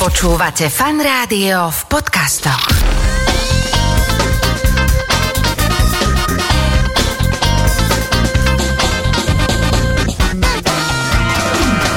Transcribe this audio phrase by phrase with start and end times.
[0.00, 2.72] Počúvate fan rádio v podcastoch.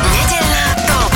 [0.04, 1.16] Nedeľná talk.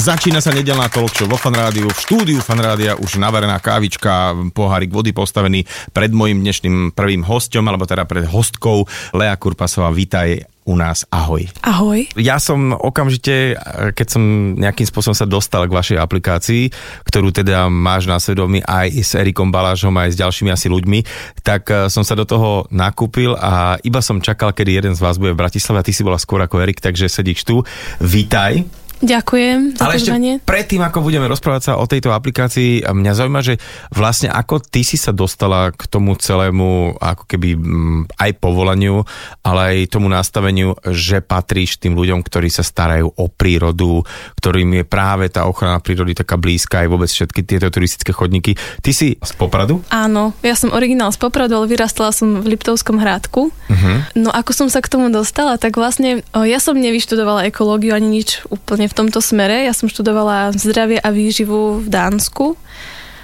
[0.00, 1.92] Začína sa nedelná talk show vo Fan Rádiu.
[1.92, 7.68] V štúdiu Fan Rádia už navarená kávička, pohárik vody postavený pred mojim dnešným prvým hostom,
[7.68, 9.92] alebo teda pred hostkou Lea Kurpasová.
[9.92, 11.02] Vítaj u nás.
[11.10, 11.50] Ahoj.
[11.66, 12.06] Ahoj.
[12.14, 13.58] Ja som okamžite,
[13.98, 14.22] keď som
[14.54, 16.70] nejakým spôsobom sa dostal k vašej aplikácii,
[17.02, 21.00] ktorú teda máš na svedomí aj s Erikom Balážom, aj s ďalšími asi ľuďmi,
[21.42, 25.18] tak eh, som sa do toho nakúpil a iba som čakal, kedy jeden z vás
[25.18, 27.66] bude v Bratislave a ty si bola skôr ako Erik, takže sedíš tu.
[27.98, 28.81] Vítaj.
[29.02, 30.38] Ďakujem za Ale ešte pozvanie.
[30.46, 33.58] predtým, ako budeme rozprávať sa o tejto aplikácii, mňa zaujíma, že
[33.90, 39.02] vlastne ako ty si sa dostala k tomu celému, ako keby mm, aj povolaniu,
[39.42, 44.06] ale aj tomu nastaveniu, že patríš tým ľuďom, ktorí sa starajú o prírodu,
[44.38, 48.54] ktorým je práve tá ochrana prírody taká blízka, aj vôbec všetky tieto turistické chodníky.
[48.86, 49.82] Ty si z Popradu?
[49.90, 53.50] Áno, ja som originál z Popradu, ale vyrastala som v Liptovskom hrádku.
[53.50, 53.96] Uh-huh.
[54.14, 58.46] No ako som sa k tomu dostala, tak vlastne ja som nevyštudovala ekológiu ani nič
[58.46, 59.64] úplne v tomto smere.
[59.64, 62.60] Ja som študovala zdravie a výživu v Dánsku.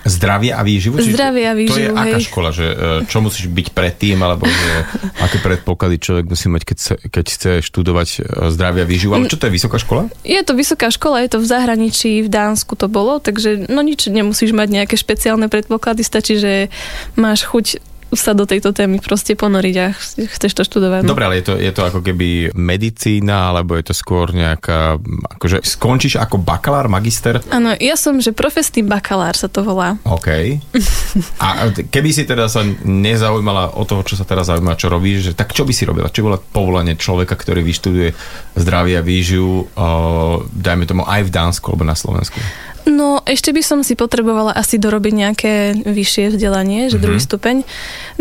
[0.08, 0.96] Zdravie a výživu?
[0.96, 2.24] Zdravie a To je výživu, aká hej.
[2.24, 2.48] škola?
[2.48, 4.16] Že, e, čo musíš byť predtým?
[4.24, 4.72] Alebo že,
[5.24, 6.78] aké predpoklady človek musí mať, keď
[7.12, 9.12] keď chce študovať e, zdravie a výživu?
[9.12, 10.08] Ale čo to je vysoká škola?
[10.24, 14.08] Je to vysoká škola, je to v zahraničí, v Dánsku to bolo, takže no nič,
[14.08, 16.72] nemusíš mať nejaké špeciálne predpoklady, stačí, že
[17.18, 21.04] máš chuť sa do tejto témy proste ponoriť a ch- chceš to študovať.
[21.04, 21.12] no.
[21.12, 24.96] Dobre, ale je to, je to ako keby medicína, alebo je to skôr nejaká,
[25.36, 27.44] akože skončíš ako bakalár, magister?
[27.52, 30.00] Áno, ja som, že profesný bakalár sa to volá.
[30.08, 30.28] OK.
[31.44, 35.32] A keby si teda sa nezaujímala o toho, čo sa teraz zaujíma, čo robíš, že,
[35.36, 36.08] tak čo by si robila?
[36.08, 38.08] Čo bolo povolanie človeka, ktorý vyštuduje
[38.56, 39.68] zdravie a výživu,
[40.52, 42.40] dajme tomu aj v Dánsku alebo na Slovensku?
[42.86, 47.02] No, ešte by som si potrebovala asi dorobiť nejaké vyššie vzdelanie, že mm-hmm.
[47.02, 47.56] druhý stupeň.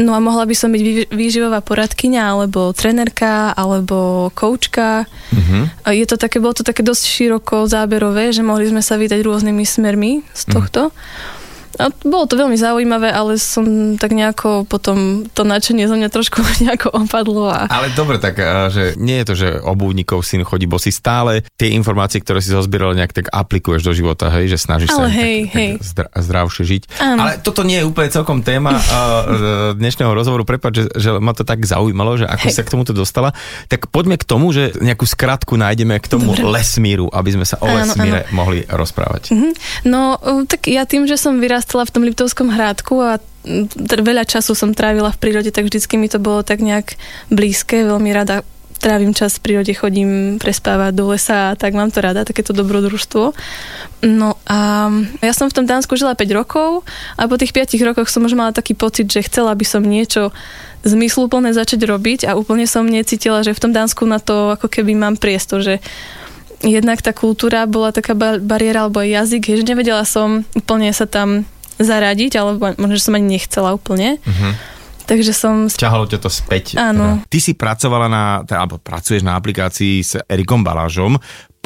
[0.01, 5.05] No a mohla by som byť vý- výživová poradkyňa, alebo trenerka, alebo koučka.
[5.35, 5.85] Mhm.
[5.85, 9.19] A Je to také, bolo to také dosť široko záberové, že mohli sme sa vydať
[9.23, 10.93] rôznymi smermi z tohto.
[11.77, 16.41] A bolo to veľmi zaujímavé, ale som tak nejako potom to nadšenie zo mňa trošku
[16.65, 20.65] nejako opadlo a Ale dobre, tak a, že nie je to, že obuvníkov syn chodí
[20.65, 21.45] bosý stále.
[21.55, 25.09] Tie informácie, ktoré si zozbieral, nejak tak aplikuješ do života, hej, že snažíš sa Ale
[25.13, 25.71] tak, hej, tak hej.
[25.79, 26.83] Zdra, zdravšie žiť.
[26.99, 27.19] Áno.
[27.23, 30.43] Ale toto nie je úplne celkom téma a, e, dnešného rozhovoru.
[30.43, 33.31] Prepač, že, že ma to tak zaujímalo, že ako si sa k tomuto dostala.
[33.69, 36.59] Tak poďme k tomu, že nejakú skratku nájdeme k tomu Dobre.
[36.59, 39.31] lesmíru, aby sme sa o Áno, lesmíre mohli rozprávať.
[39.31, 39.49] Mhm.
[39.85, 40.17] No,
[40.49, 43.19] tak ja tým, že som vyrastala v tom Liptovskom hrádku a
[43.87, 46.95] veľa času som trávila v prírode, tak vždycky mi to bolo tak nejak
[47.31, 48.43] blízke, veľmi rada
[48.77, 53.33] trávim čas v prírode, chodím prespávať do lesa a tak mám to rada, takéto dobrodružstvo.
[54.05, 54.89] No a
[55.25, 56.85] ja som v tom Dánsku žila 5 rokov
[57.17, 60.29] a po tých 5 rokoch som už mala taký pocit, že chcela by som niečo
[60.85, 64.93] zmysluplné začať robiť a úplne som necítila, že v tom Dánsku na to ako keby
[64.93, 65.81] mám priestor, že
[66.61, 71.09] jednak tá kultúra bola taká ba- bariéra alebo aj jazyk, že nevedela som úplne sa
[71.09, 71.45] tam
[71.77, 74.17] zaradiť, alebo možno, že som ani nechcela úplne.
[74.25, 74.77] Mhm.
[75.07, 75.71] Takže som...
[75.71, 76.75] Ťahalo ťa to späť.
[76.75, 77.23] Áno.
[77.23, 77.31] Teda.
[77.31, 81.15] Ty si pracovala na, teda, alebo pracuješ na aplikácii s Erikom Balážom.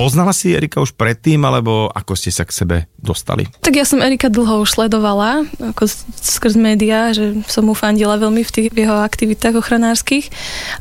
[0.01, 3.45] Poznala si Erika už predtým, alebo ako ste sa k sebe dostali?
[3.61, 5.85] Tak ja som Erika dlho už sledovala, ako
[6.17, 10.33] skrz médiá, že som mu fandila veľmi v tých jeho aktivitách ochranárskych.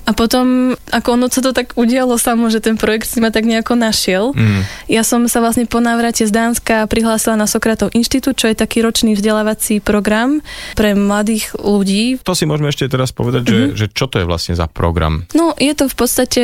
[0.08, 3.44] A potom, ako ono sa to tak udialo samo, že ten projekt si ma tak
[3.44, 4.32] nejako našiel.
[4.32, 4.64] Mm.
[4.88, 8.80] Ja som sa vlastne po návrate z Dánska prihlásila na Sokratov inštitút, čo je taký
[8.80, 10.40] ročný vzdelávací program
[10.72, 12.16] pre mladých ľudí.
[12.24, 13.52] To si môžeme ešte teraz povedať, Mhm.
[13.52, 15.28] že, že čo to je vlastne za program?
[15.36, 16.42] No, je to v podstate,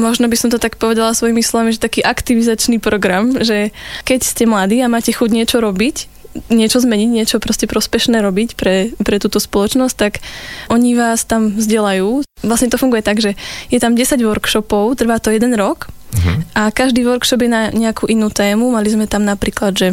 [0.00, 3.74] možno by som to tak povedala svojimi slovami, že taký aktivizačný program, že
[4.08, 6.08] keď ste mladí a máte chuť niečo robiť,
[6.48, 10.24] niečo zmeniť, niečo proste prospešné robiť pre, pre túto spoločnosť, tak
[10.72, 12.24] oni vás tam vzdelajú.
[12.40, 13.36] Vlastne to funguje tak, že
[13.68, 16.52] je tam 10 workshopov, trvá to jeden rok Mhm.
[16.52, 18.68] a každý workshop je na nejakú inú tému.
[18.68, 19.88] Mali sme tam napríklad, že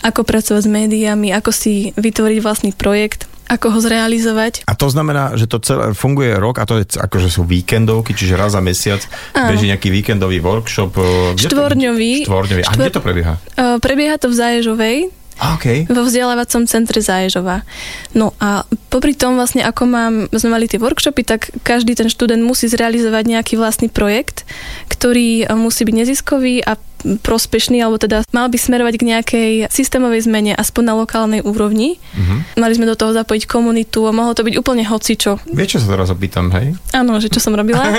[0.00, 4.62] ako pracovať s médiami, ako si vytvoriť vlastný projekt, ako ho zrealizovať.
[4.64, 8.38] A to znamená, že to celé funguje rok a to je akože sú víkendovky, čiže
[8.38, 9.02] raz za mesiac
[9.34, 9.50] Áno.
[9.50, 10.94] beží nejaký víkendový workshop.
[10.94, 11.02] e,
[11.34, 12.12] kde to- Štvorňový.
[12.22, 12.62] Štvorňový.
[12.62, 13.34] A Štvor- kde to prebieha?
[13.58, 14.96] E, Prebieha to v Záježovej,
[15.40, 15.88] A, OK.
[15.88, 17.64] vo vzdelávacom centre Záježova.
[18.12, 22.44] No a popri tom vlastne, ako mám, sme mali tie workshopy, tak každý ten študent
[22.44, 24.44] musí zrealizovať nejaký vlastný projekt,
[24.86, 26.76] ktorý e, musí byť neziskový a
[27.20, 31.96] prospešný, alebo teda mal by smerovať k nejakej systémovej zmene, aspoň na lokálnej úrovni.
[32.16, 32.60] Mhm.
[32.60, 35.40] Mali sme do toho zapojiť komunitu a mohlo to byť úplne hocičo.
[35.50, 36.76] Vieš, čo sa teraz opýtam, hej?
[36.92, 37.82] Áno, že čo som robila.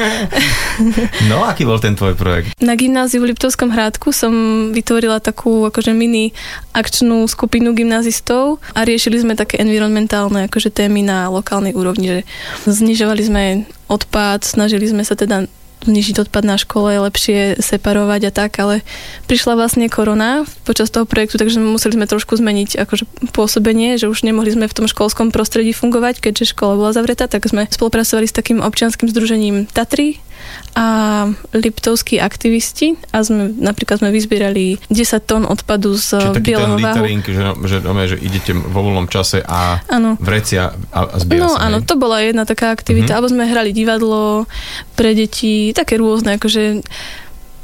[1.30, 2.58] No, aký bol ten tvoj projekt?
[2.60, 4.34] Na gymnáziu v Liptovskom Hrádku som
[4.74, 6.34] vytvorila takú akože mini
[6.74, 12.20] akčnú skupinu gymnazistov a riešili sme také environmentálne akože témy na lokálnej úrovni, že
[12.68, 13.44] znižovali sme
[13.88, 15.46] odpad, snažili sme sa teda
[15.86, 18.86] znižiť odpad na škole, lepšie separovať a tak, ale
[19.26, 24.22] prišla vlastne korona počas toho projektu, takže museli sme trošku zmeniť akože pôsobenie, že už
[24.22, 28.38] nemohli sme v tom školskom prostredí fungovať, keďže škola bola zavretá, tak sme spolupracovali s
[28.38, 30.22] takým občianským združením Tatry
[30.72, 30.86] a
[31.52, 36.76] liptovskí aktivisti a sme, napríklad sme vyzbierali 10 tón odpadu z Čiže taký ten bieleho
[36.80, 37.04] váhu.
[37.04, 40.16] littering, že, že, že, že idete vo voľnom čase a Áno.
[40.24, 43.12] vrecia a, a zbiera No sa, áno, to bola jedna taká aktivita.
[43.12, 43.16] Mhm.
[43.20, 44.48] Alebo sme hrali divadlo
[44.96, 46.84] pre deti, také rôzne, akože...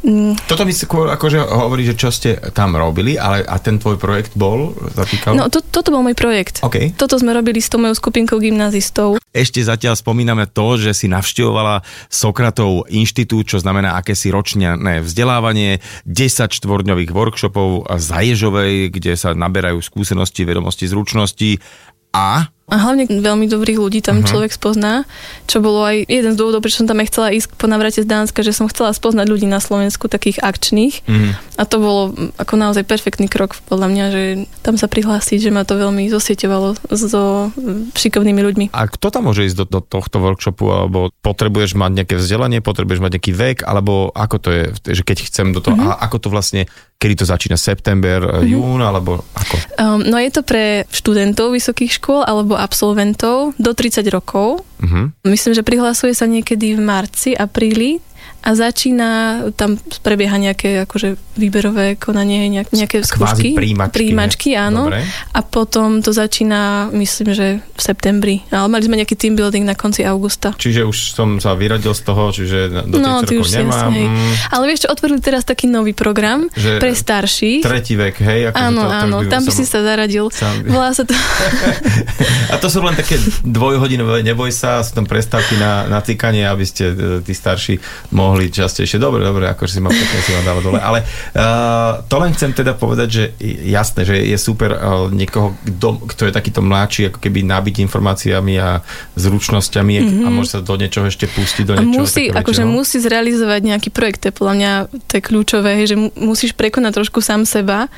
[0.03, 3.97] mm, Toto mi skôr akože hovorí, že čo ste tam robili, ale a ten tvoj
[4.01, 5.38] projekt bol, zatýkal?
[5.38, 6.65] No to, toto bol môj projekt.
[6.65, 6.94] OK.
[6.97, 9.21] Toto sme robili s tou mojou skupinkou gymnazistov.
[9.31, 15.79] Ešte zatiaľ spomíname to, že si navštevovala Sokratov inštitút, čo znamená akési ročné vzdelávanie,
[16.09, 21.61] 10 štvorňových workshopov za Ježovej, kde sa naberajú skúsenosti, vedomosti, zručnosti
[22.09, 24.28] a A hlavne veľmi dobrých ľudí tam uh-huh.
[24.28, 25.08] človek spozná,
[25.48, 28.12] čo bolo aj jeden z dôvodov, prečo som tam aj chcela ísť po navrate z
[28.12, 31.08] Dánska, že som chcela spoznať ľudí na Slovensku, takých akčných.
[31.08, 31.30] Mhm.
[31.56, 34.24] A to bolo ako naozaj perfektný krok podľa mňa, že
[34.68, 37.56] tam sa prihlásiť, že ma to veľmi zosieťovalo so
[37.96, 38.66] šikovnými ľuďmi.
[38.75, 43.00] A kto tam môže ísť do, do tohto workshopu, alebo potrebuješ mať nejaké vzdelanie, potrebuješ
[43.00, 45.98] mať nejaký vek, alebo ako to je, že keď chcem do toho, mm-hmm.
[45.98, 46.68] a ako to vlastne,
[47.00, 48.52] kedy to začína, september, mm-hmm.
[48.52, 49.56] jún, alebo ako?
[49.80, 54.67] Um, no je to pre študentov vysokých škôl alebo absolventov do 30 rokov.
[54.79, 55.25] Mhm.
[55.25, 58.00] Myslím, že prihlasuje sa niekedy v marci, apríli
[58.39, 59.09] a začína,
[59.51, 63.51] tam prebieha nejaké akože výberové konanie, nejak, nejaké skúšky.
[63.51, 64.88] príjimačky, príjimačky, áno.
[64.88, 65.03] Dobre.
[65.33, 68.45] A potom to začína, myslím, že v septembri.
[68.47, 70.53] Ale mali sme nejaký team building na konci augusta.
[70.53, 72.57] Čiže už som sa vyradil z toho, čiže
[72.88, 73.91] do No, 30 ty už si nemám.
[73.91, 77.62] Mm, Ale vieš čo, otvorili teraz taký nový program Že pre starších.
[77.62, 78.39] Tretí vek, hej?
[78.47, 80.25] Akože Áno, to, to áno, by tam by som- si sa zaradil.
[80.30, 81.12] Sám- Volá sa to...
[82.53, 86.66] A to sú len také dvojhodinové, neboj sa, sú tam prestávky na, na týkanie, aby
[86.68, 87.80] ste e, tí starší
[88.14, 89.02] mohli častejšie.
[89.02, 90.80] Dobre, dobre, akože si ma pekne si ma dáva dole.
[90.80, 93.24] Ale uh, to len chcem teda povedať, že
[93.68, 98.54] jasné, že je super uh, niekoho, kto, kto je takýto mladší, ako keby nabiť informáciami
[98.60, 98.81] a
[99.18, 100.25] zručnosťami mm-hmm.
[100.25, 102.75] a môže sa do niečoho ešte pustiť, do niečoho musí, akože väčšieho.
[102.75, 104.72] musí zrealizovať nejaký projekt, to je podľa mňa
[105.08, 107.90] to je kľúčové, že mu- musíš prekonať trošku sám seba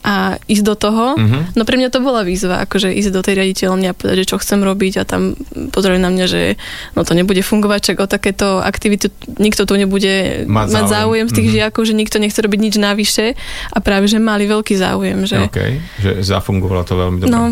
[0.00, 1.04] a ísť do toho.
[1.14, 1.38] Mhm.
[1.52, 4.36] No pre mňa to bola výzva, akože ísť do tej riaditeľne a povedať, že čo
[4.36, 5.34] chcem robiť a tam
[5.68, 6.54] pozreli na mňa, že
[6.92, 11.26] no to nebude fungovať, čak o takéto aktivity nikto tu nebude Mať mať, záujem.
[11.26, 11.54] z tých Mhm.
[11.54, 13.26] žiakov, že nikto nechce robiť nič navyše
[13.68, 15.58] a práve, že mali veľký záujem, že OK,
[15.98, 17.30] že zafungovalo to veľmi dobre.
[17.30, 17.42] No,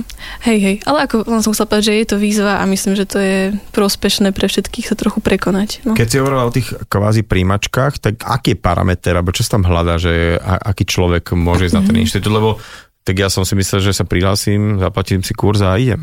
[0.43, 0.77] hej, hej.
[0.83, 3.39] Ale ako len som chcela povedať, že je to výzva a myslím, že to je
[3.71, 5.83] prospešné pre všetkých sa trochu prekonať.
[5.83, 5.93] No.
[5.93, 9.65] Keď si hovorila o tých kvázi príjmačkách, tak aký je parameter, alebo čo sa tam
[9.65, 11.89] hľadá, že aký človek môže ísť na Mhm.
[11.89, 12.61] ten inštitút, lebo
[13.07, 16.03] tak ja som si myslel, že sa prihlásim, zaplatím si kurz a idem.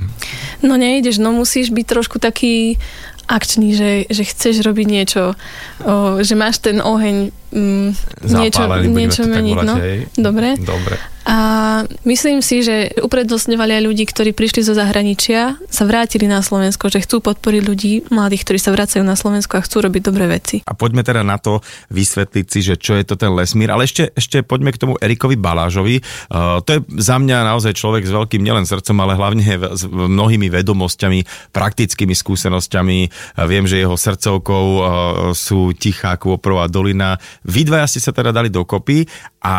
[0.63, 2.79] no nejdeš, no musíš byť trošku taký
[3.27, 5.35] akčný, že, že chceš robiť niečo,
[5.83, 7.89] o, že máš ten oheň mm,
[8.27, 9.55] niečo, niečo meniť.
[9.55, 9.75] volať, No.
[9.77, 9.97] hej.
[10.17, 10.49] Dobre.
[10.57, 10.95] Dobre.
[11.23, 11.37] A
[12.03, 16.99] myslím si, že uprednostňovali aj ľudí, ktorí prišli zo zahraničia, sa vrátili na Slovensko, že
[16.99, 20.59] chcú podporiť ľudí, mladých, ktorí sa vracajú na Slovensko a chcú robiť dobré veci.
[20.67, 21.63] A poďme teda na to
[21.95, 25.39] vysvetliť si, že čo je to ten lesmír, ale ešte, ešte poďme k tomu Erikovi
[25.39, 26.03] Balážovi.
[26.27, 29.47] Uh, to je za mňa naozaj človek s veľkým nielen srdcom, ale hlavne
[29.79, 31.23] s mnohými vedomosťami,
[31.55, 32.99] praktickými skúsenosťami.
[33.39, 34.83] Uh, viem, že jeho srdcovkou uh,
[35.31, 37.15] sú Tichá, Kôprová dolina.
[37.43, 39.07] Vy dvaja ste sa teda dali dokopy
[39.43, 39.55] a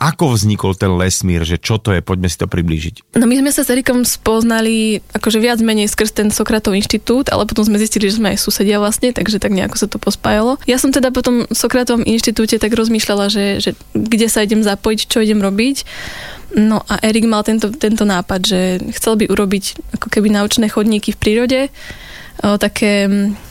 [0.00, 3.12] ako vznikol ten lesmír, že čo to je, poďme si to priblížiť.
[3.20, 7.44] No my sme sa s Erikom spoznali akože viac menej skrz ten Sokratov inštitút, ale
[7.44, 10.56] potom sme zistili, že sme aj susedia vlastne, takže tak nejako sa to pospájalo.
[10.64, 15.04] Ja som teda po tom Sokratovom inštitúte tak rozmýšľala, že, že kde sa idem zapojiť,
[15.04, 15.84] čo idem robiť.
[16.56, 18.60] No a Erik mal tento, tento nápad, že
[18.96, 19.64] chcel by urobiť
[20.00, 21.60] ako keby naučné chodníky v prírode,
[22.40, 23.06] o, také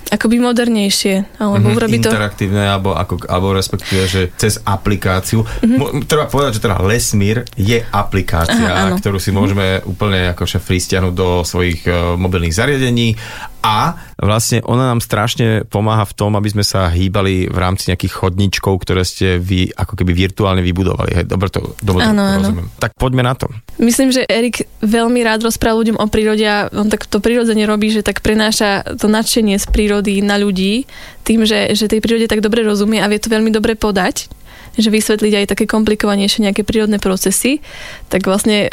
[0.09, 2.09] akoby modernejšie, alebo Mhm, urobiť to...
[2.09, 5.45] Interaktívne, alebo, ako, alebo respektíve, že cez aplikáciu.
[5.45, 5.77] Mhm.
[5.79, 6.05] Mm-hmm.
[6.09, 8.95] Treba povedať, že teda Lesmír je aplikácia, Aha, áno.
[8.97, 13.13] ktorú si môžeme úplne ako stiahnuť do svojich uh, mobilných zariadení
[13.59, 18.15] a vlastne ona nám strašne pomáha v tom, aby sme sa hýbali v rámci nejakých
[18.15, 21.11] chodníčkov, ktoré ste vy ako keby virtuálne vybudovali.
[21.11, 22.39] Hej, dobre to, dobre Áno, to áno.
[22.39, 22.67] rozumiem.
[22.79, 23.51] Tak poďme na to.
[23.75, 27.91] Myslím, že Erik veľmi rád rozpráva ľuďom o prírode a on tak to prirodzene robí,
[27.91, 30.87] že tak prenáša to nadšenie z prírody na ľudí
[31.27, 34.31] tým, že, že tej prírode tak dobre rozumie a vie to veľmi dobre podať.
[34.77, 37.59] že vysvetliť aj také komplikovanejšie nejaké prírodné procesy,
[38.07, 38.69] tak vlastne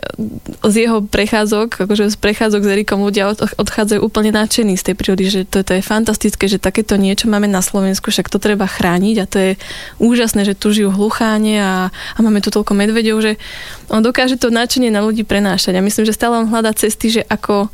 [0.63, 5.25] z jeho prechádzok, akože z prechádzok s Erikom ľudia odchádzajú úplne nadšení z tej prírody,
[5.27, 9.17] že to, to je fantastické, že takéto niečo máme na Slovensku, však to treba chrániť
[9.19, 9.53] a to je
[9.99, 13.41] úžasné, že tu žijú hlucháne a, a máme tu toľko medvedov, že
[13.91, 17.23] on dokáže to nadšenie na ľudí prenášať a myslím, že stále on hľadá cesty, že
[17.27, 17.73] ako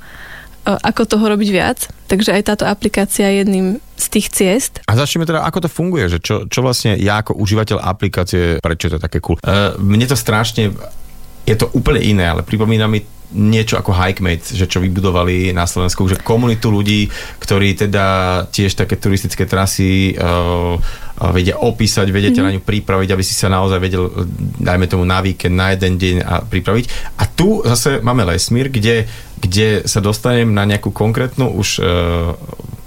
[0.65, 1.79] ako toho robiť viac.
[2.07, 3.67] Takže aj táto aplikácia je jedným
[3.99, 4.73] z tých ciest.
[4.87, 8.91] A začneme teda, ako to funguje, že čo, čo vlastne ja ako užívateľ aplikácie, prečo
[8.91, 9.39] je to také cool.
[9.43, 10.75] Uh, mne to strašne,
[11.47, 13.03] je to úplne iné, ale pripomína mi
[13.33, 17.09] niečo ako Hikemate, že čo vybudovali na Slovensku, že komunitu ľudí,
[17.41, 18.05] ktorí teda
[18.53, 20.77] tiež také turistické trasy uh,
[21.31, 22.43] vedia opísať, vedia mm-hmm.
[22.43, 24.11] na ňu pripraviť, aby si sa naozaj vedel,
[24.59, 27.15] dajme tomu na víkend, na jeden deň a pripraviť.
[27.21, 29.07] A tu zase máme Lesmír, kde
[29.43, 31.85] kde sa dostanem na nejakú konkrétnu už e,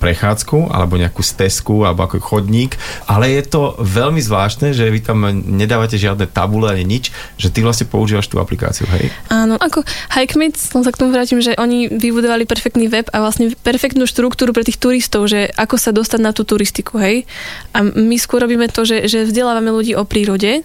[0.06, 2.78] prechádzku alebo nejakú stezku alebo ako chodník,
[3.10, 7.10] ale je to veľmi zvláštne, že vy tam nedávate žiadne tabule ani nič,
[7.42, 9.10] že ty vlastne používaš tú aplikáciu, hej?
[9.34, 9.82] Áno, ako
[10.14, 14.54] Hikemits, som sa k tomu vrátim, že oni vybudovali perfektný web a vlastne perfektnú štruktúru
[14.54, 17.26] pre tých turistov, že ako sa dostať na tú turistiku, hej?
[17.74, 20.62] A my skôr robíme to, že, že vzdelávame ľudí o prírode,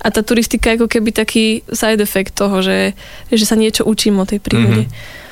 [0.00, 2.96] a tá turistika je ako keby taký side effect toho, že,
[3.28, 4.88] že sa niečo učím o tej prírode.
[4.88, 5.28] Mm-hmm.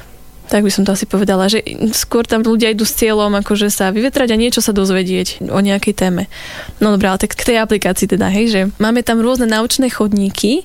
[0.48, 1.60] Tak by som to asi povedala, že
[1.92, 5.92] skôr tam ľudia idú s cieľom akože sa vyvetrať a niečo sa dozvedieť o nejakej
[5.92, 6.24] téme.
[6.80, 10.64] No dobré, ale tak k tej aplikácii teda, hej, že máme tam rôzne naučné chodníky,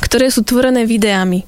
[0.00, 1.44] ktoré sú tvorené videami.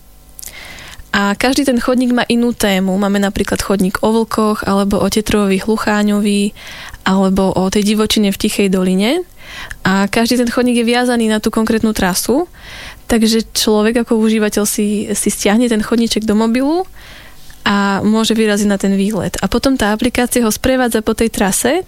[1.12, 2.96] A každý ten chodník má inú tému.
[2.96, 6.56] Máme napríklad chodník o vlkoch, alebo o tetrovi chlucháňovi,
[7.04, 9.20] alebo o tej divočine v Tichej doline.
[9.84, 12.48] A každý ten chodník je viazaný na tú konkrétnu trasu,
[13.12, 16.88] takže človek ako užívateľ si, si stiahne ten chodníček do mobilu
[17.62, 19.38] a môže vyraziť na ten výlet.
[19.38, 21.86] A potom tá aplikácia ho sprevádza po tej trase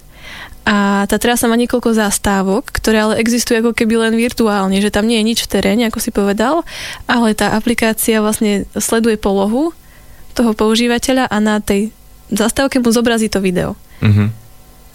[0.64, 5.04] a tá trasa má niekoľko zástávok, ktoré ale existujú ako keby len virtuálne, že tam
[5.04, 6.64] nie je nič v teréne, ako si povedal,
[7.04, 9.76] ale tá aplikácia vlastne sleduje polohu
[10.32, 11.92] toho používateľa a na tej
[12.32, 13.76] zastávke mu zobrazí to video.
[14.00, 14.43] Mm-hmm.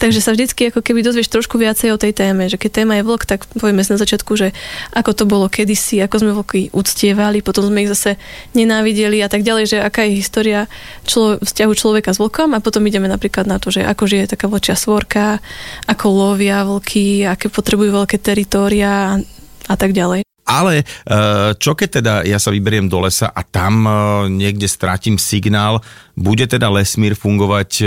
[0.00, 3.04] Takže sa vždycky ako keby dozvieš trošku viacej o tej téme, že keď téma je
[3.04, 4.56] vlk, tak povieme si na začiatku, že
[4.96, 8.16] ako to bolo kedysi, ako sme vlky uctievali, potom sme ich zase
[8.56, 10.72] nenávideli a tak ďalej, že aká je história
[11.04, 14.48] člo- vzťahu človeka s vlkom a potom ideme napríklad na to, že ako žije taká
[14.48, 15.36] vlčia svorka,
[15.84, 19.20] ako lovia vlky, aké potrebujú veľké teritória
[19.68, 20.24] a tak ďalej.
[20.48, 20.84] Ale e,
[21.60, 23.92] čo keď teda ja sa vyberiem do lesa a tam e,
[24.32, 25.78] niekde stratím signál,
[26.16, 27.86] bude teda Lesmír fungovať e,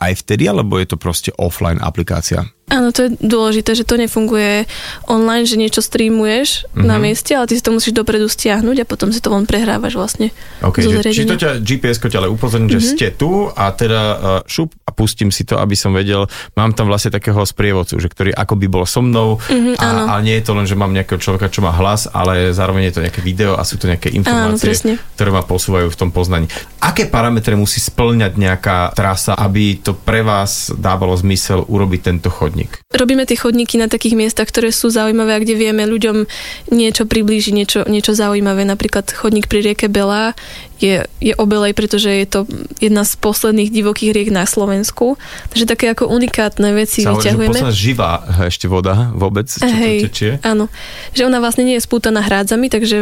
[0.00, 2.55] aj vtedy, alebo je to proste offline aplikácia?
[2.66, 4.66] Áno, to je dôležité, že to nefunguje
[5.06, 6.82] online, že niečo streamuješ mm-hmm.
[6.82, 9.94] na mieste, ale ty si to musíš dopredu stiahnuť a potom si to von prehrávaš
[9.94, 10.34] vlastne.
[10.58, 12.82] Okay, že, či to ťa GPS ťa ale upozorní, mm-hmm.
[12.82, 12.90] že mhm.
[12.98, 14.16] ste tu a teda uh,
[14.50, 16.26] šup a pustím si to, aby som vedel,
[16.58, 20.24] mám tam vlastne takého sprievodcu, že ktorý ako by bol so mnou mm-hmm, a, a
[20.26, 23.04] nie je to len, že mám nejakého človeka, čo má hlas, ale zároveň je to
[23.06, 26.50] nejaké video a sú to nejaké informácie, áno, ktoré ma posúvajú v tom poznaní.
[26.82, 32.55] Aké parametre musí splňať nejaká trasa, aby to pre vás dávalo zmysel urobiť tento chod?
[32.56, 32.72] Chodník?
[32.88, 36.24] Robíme tie chodníky na takých miestach, ktoré sú zaujímavé a kde vieme ľuďom
[36.72, 38.64] niečo priblížiť, niečo, niečo zaujímavé.
[38.64, 40.32] Napríklad chodník pri rieke Bela
[40.80, 42.40] je, je obelej, pretože je to
[42.80, 45.20] jedna z posledných divokých riek na Slovensku.
[45.52, 47.60] Takže také ako unikátne veci Sa vyťahujeme.
[47.60, 50.30] Sa živá ešte voda vôbec, čo Hej, tečie?
[50.44, 50.68] Áno.
[51.12, 52.96] Že ona vlastne nie je spútaná hrádzami, takže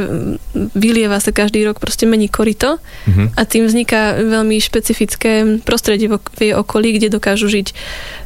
[0.75, 3.26] vylieva sa každý rok, proste mení korito uh-huh.
[3.34, 7.75] a tým vzniká veľmi špecifické prostredie v jej okolí, kde dokážu žiť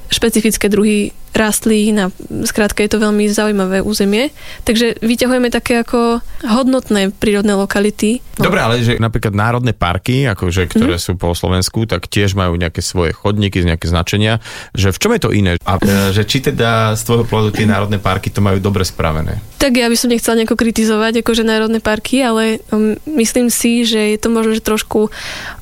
[0.08, 2.06] špecifické druhy rastlín a
[2.48, 4.34] skrátka je to veľmi zaujímavé územie.
[4.64, 8.24] Takže vyťahujeme také ako hodnotné prírodné lokality.
[8.38, 11.02] Dobre, ale že napríklad národné parky, akože, ktoré mm.
[11.02, 14.42] sú po Slovensku, tak tiež majú nejaké svoje chodníky, nejaké značenia.
[14.74, 15.52] Že v čom je to iné?
[15.62, 19.38] A e, že či teda z tvojho pohľadu tie národné parky to majú dobre spravené?
[19.58, 24.14] Tak ja by som nechcela nejako kritizovať akože národné parky, ale um, myslím si, že
[24.14, 25.10] je to možno že trošku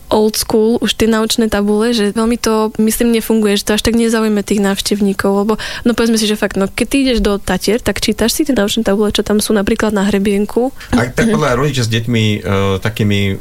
[0.08, 3.98] old school, už tie naučné tabule, že veľmi to, myslím, nefunguje, že to až tak
[3.98, 7.82] nezaujíma tých návštevníkov, lebo no povedzme si, že fakt, no keď ty ideš do Tatier,
[7.82, 10.70] tak čítaš si tie naučné tabule, čo tam sú napríklad na hrebienku.
[10.94, 13.38] A tak podľa rodičia s deťmi uh, takými,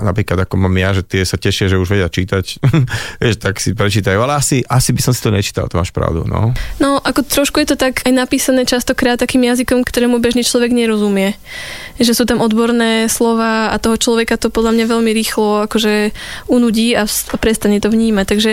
[0.00, 2.44] napríklad ako mám ja, že tie sa tešia, že už vedia čítať,
[3.22, 6.24] vieš, tak si prečítajú, ale asi, asi by som si to nečítal, to máš pravdu,
[6.24, 6.56] no.
[6.80, 11.36] No, ako trošku je to tak aj napísané častokrát takým jazykom, ktorému bežný človek nerozumie.
[12.00, 15.89] Že sú tam odborné slova a toho človeka to podľa mňa veľmi rýchlo akože
[16.46, 18.26] unudí a, a prestane to vnímať.
[18.26, 18.52] Takže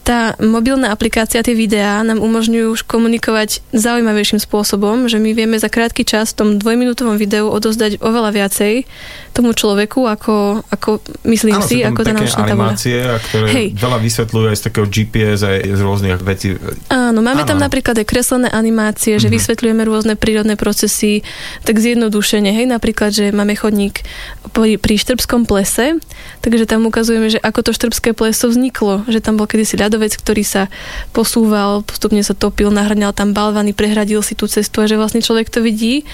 [0.00, 5.66] tá mobilná aplikácia, tie videá nám umožňujú už komunikovať zaujímavejším spôsobom, že my vieme za
[5.66, 8.88] krátky čas v tom dvojminútovom videu odozdať oveľa viacej
[9.30, 10.34] tomu človeku, ako,
[10.66, 10.90] ako
[11.24, 12.50] myslím Áno, si, ako tá nočná tabuľa.
[12.50, 13.66] animácie, a ktoré Hej.
[13.74, 16.46] veľa vysvetľujú aj z takého GPS, aj z rôznych vecí.
[16.88, 19.34] Áno, máme Áno, tam napríklad aj kreslené animácie, že Mhm.
[19.36, 21.22] vysvetľujeme rôzne prírodné procesy,
[21.62, 24.02] tak zjednodušene, hej, napríklad, že máme chodník
[24.50, 26.00] pri, pri Štrbskom plese,
[26.40, 30.46] takže tam ukazujeme, že ako to Štrbské pleso vzniklo, že tam bol kedysi ľadovec, ktorý
[30.46, 30.70] sa
[31.10, 35.50] posúval, postupne sa topil, nahrňal tam balvany, prehradil si tú cestu a že vlastne človek
[35.50, 36.06] to vidí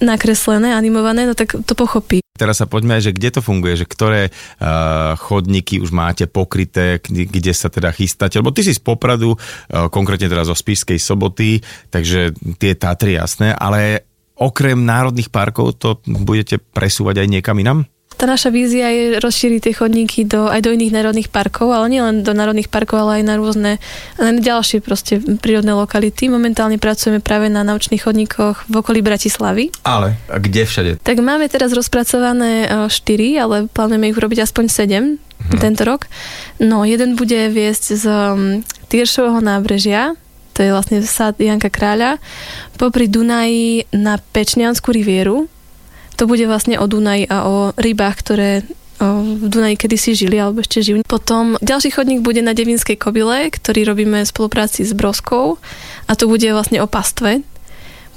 [0.00, 2.24] nakreslené, animované, no tak to pochopí.
[2.38, 7.26] Teraz sa poďme že kde to funguje, že ktoré uh, chodníky už máte pokryté, kde,
[7.26, 11.58] kde sa teda chystáte, lebo ty si z Popradu, uh, konkrétne teraz zo Spišskej soboty,
[11.90, 12.30] takže
[12.62, 14.06] tie Tatry jasné, ale
[14.38, 17.82] okrem národných parkov to budete presúvať aj niekam inam?
[18.18, 22.26] Tá naša vízia je rozšíriť tie chodníky do, aj do iných národných parkov, ale nielen
[22.26, 23.72] do národných parkov, ale aj na rôzne
[24.18, 26.26] na ďalšie proste prírodné lokality.
[26.26, 29.70] Momentálne pracujeme práve na naučných chodníkoch v okolí Bratislavy.
[29.86, 30.90] Ale a kde všade?
[30.98, 32.90] Tak máme teraz rozpracované 4,
[33.38, 35.58] ale plánujeme ich urobiť aspoň 7 Mhm.
[35.62, 36.10] tento rok.
[36.58, 38.38] No, jeden bude viesť z um,
[38.90, 40.18] Tyršového nábrežia,
[40.50, 42.18] to je vlastne sad Janka Kráľa,
[42.74, 45.46] popri Dunaji na Pečniansku rivieru.
[46.18, 48.66] To bude vlastne o Dunaji a o rybách, ktoré
[48.98, 51.06] v Dunaji kedysi žili, alebo ešte žijú.
[51.06, 55.62] Potom ďalší chodník bude na Devinskej kobyle, ktorý robíme v spolupráci s Broskou
[56.10, 57.46] a to bude vlastne o pastve,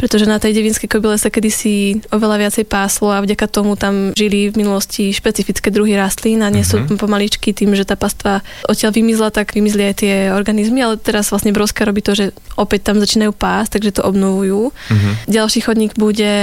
[0.02, 4.50] pretože na tej devinskej kobyle sa kedysi oveľa viacej páslo a vďaka tomu tam žili
[4.50, 6.98] v minulosti špecifické druhy rastlín a nie sú Mhm.
[6.98, 11.54] pomaličky tým, že tá pastva odtiaľ vymizla, tak vymizli aj tie organizmy, ale teraz vlastne
[11.54, 14.74] Broska robí to, že opäť tam začínajú pásť, takže to obnovujú.
[14.90, 15.30] Mhm.
[15.30, 16.34] Ďalší chodník bude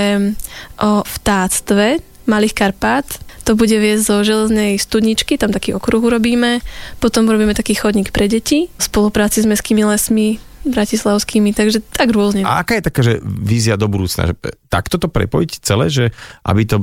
[0.78, 1.98] o vtáctve
[2.30, 3.08] Malých Karpát.
[3.42, 6.60] To bude viesť zo železnej studničky, tam taký okruh urobíme.
[7.00, 10.36] Potom robíme taký chodník pre deti v spolupráci s mestskými lesmi
[10.70, 12.44] bratislavskými, takže tak rôzne.
[12.44, 14.30] A aká je taká, že vízia do budúcna?
[14.30, 14.34] Že
[14.68, 16.04] takto to prepojiť celé, že
[16.44, 16.76] aby to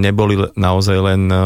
[0.00, 1.42] neboli naozaj len eh,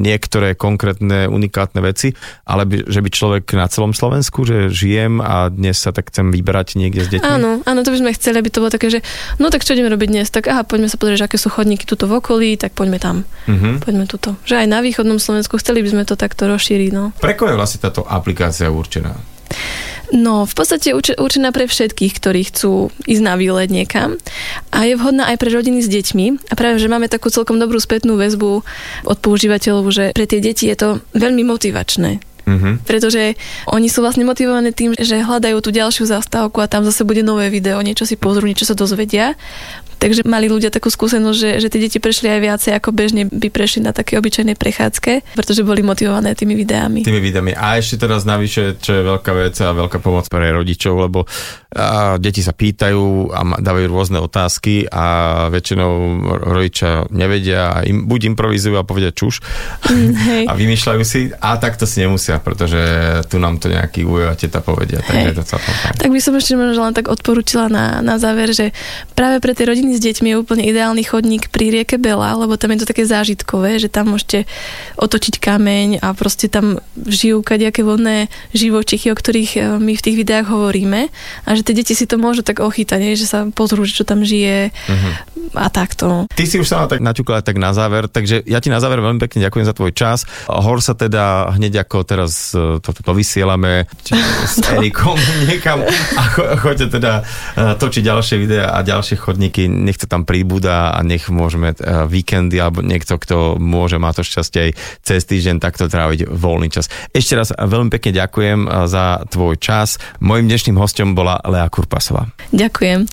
[0.00, 2.16] niektoré konkrétne unikátne veci,
[2.48, 6.32] ale by, že by človek na celom Slovensku, že žijem a dnes sa tak chcem
[6.32, 7.28] vybrať niekde s deťmi?
[7.28, 9.04] Áno, áno, to by sme chceli, aby to bolo také, že
[9.36, 10.32] no tak čo ideme robiť dnes?
[10.32, 13.84] Tak aha, poďme sa pozrieť, aké sú chodníky tuto v okolí, tak poďme tam, Mhm.
[13.84, 14.32] poďme tuto.
[14.48, 17.12] Že aj na východnom Slovensku chceli by sme to takto rozšíriť, no.
[17.12, 19.12] Pre koho je vlastne táto aplikácia určená?
[20.12, 24.20] No, v podstate je urč- určená pre všetkých, ktorí chcú ísť na výlet niekam
[24.68, 27.80] a je vhodná aj pre rodiny s deťmi a práve, že máme takú celkom dobrú
[27.80, 28.60] spätnú väzbu
[29.08, 32.20] od používateľov, že pre tie deti je to veľmi motivačné.
[32.44, 32.84] Mhm.
[32.84, 33.40] Pretože
[33.72, 37.48] oni sú vlastne motivované tým, že hľadajú tú ďalšiu zastávku a tam zase bude nové
[37.48, 39.32] video, niečo si pozrú, niečo sa dozvedia.
[40.04, 43.48] Takže mali ľudia takú skúsenosť, že, že tie deti prešli aj viacej, ako bežne by
[43.48, 47.00] prešli na také obyčajnej prechádzke, pretože boli motivované tými videami.
[47.00, 47.56] Tými videami.
[47.56, 51.24] A ešte teraz navyše, čo je veľká vec a veľká pomoc pre rodičov, lebo
[51.72, 55.04] a, deti sa pýtajú a dávajú rôzne otázky a
[55.48, 55.90] väčšinou
[56.52, 59.40] rodičia nevedia a im, buď improvizujú a povedia čuš
[59.90, 60.44] Mm, hej.
[60.48, 62.80] a vymýšľajú si a takto si nemusia, pretože
[63.28, 65.32] tu nám to nejaký ujo a teta povedia, takže Hej.
[65.32, 65.92] je to celkom fajn.
[66.00, 68.72] Tak by som ešte možno len tak odporúčila na, na záver, že
[69.12, 72.74] práve pre tie rodiny s deťmi je úplne ideálny chodník pri rieke Bela, lebo tam
[72.74, 74.44] je to také zážitkové, že tam môžete
[74.98, 80.16] otočiť kameň a proste tam žijú kadejaké vodné živočichy, o ktorých e, my v tých
[80.18, 81.08] videách hovoríme
[81.46, 83.18] a že tie deti si to môžu tak ochytať, nie?
[83.18, 85.10] že sa pozrú, čo tam žije Mhm.
[85.54, 86.26] a takto.
[86.30, 89.22] Ty si už sa tak naťukla tak na záver, takže ja ti na záver veľmi
[89.22, 90.26] pekne ďakujem za tvoj čas.
[90.50, 94.18] Hor sa teda hneď ako teraz e, toto to vysielame či,
[94.54, 95.84] s Erikom niekam
[96.18, 97.22] a cho, choďte teda
[97.54, 102.08] e, točiť ďalšie videá a ďalšie chodníky, nech to tam príbuda a nech môžeme e,
[102.08, 104.70] víkendy alebo niekto, kto môže, má to šťastie aj
[105.04, 106.88] cez týždeň takto tráviť voľný čas.
[107.12, 110.00] Ešte raz veľmi pekne ďakujem e, za tvoj čas.
[110.24, 112.24] Mojím dnešným hostom bola Lea Kurpasová.
[112.50, 113.12] Ďakujem.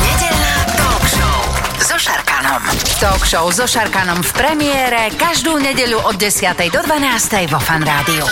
[0.00, 1.36] Nedeľná talk show
[1.84, 2.62] so Šarkanom.
[2.96, 6.56] Talk show so Šarkanom v premiére každú nedeľu od 10.
[6.72, 7.52] do 12.
[7.52, 8.24] vo Fan Rádiu.